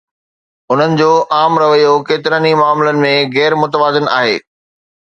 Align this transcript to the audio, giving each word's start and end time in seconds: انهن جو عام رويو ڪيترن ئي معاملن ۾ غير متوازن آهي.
انهن 0.71 0.91
جو 1.01 1.09
عام 1.39 1.53
رويو 1.65 1.93
ڪيترن 2.09 2.47
ئي 2.49 2.53
معاملن 2.61 3.07
۾ 3.07 3.13
غير 3.39 3.61
متوازن 3.63 4.15
آهي. 4.21 4.37